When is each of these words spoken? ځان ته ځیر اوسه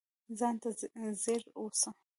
ځان 0.39 0.55
ته 0.61 0.69
ځیر 1.23 1.41
اوسه 1.59 1.89